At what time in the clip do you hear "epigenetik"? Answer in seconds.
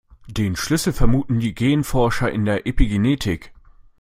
2.65-3.53